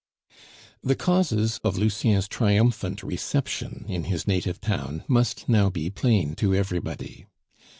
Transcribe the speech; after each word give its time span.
The 0.83 0.95
causes 0.95 1.59
of 1.63 1.77
Lucien's 1.77 2.27
triumphant 2.27 3.03
reception 3.03 3.85
in 3.87 4.05
his 4.05 4.25
native 4.27 4.59
town 4.59 5.03
must 5.07 5.47
now 5.47 5.69
be 5.69 5.91
plain 5.91 6.33
to 6.37 6.55
everybody. 6.55 7.27